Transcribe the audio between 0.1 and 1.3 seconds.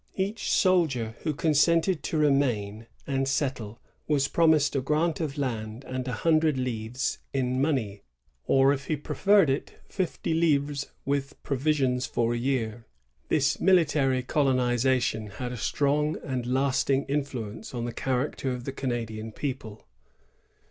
Each soldier